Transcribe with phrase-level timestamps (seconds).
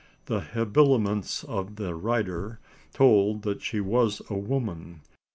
[0.25, 2.59] The habiliments of the rider
[2.91, 5.01] told that she was a woman.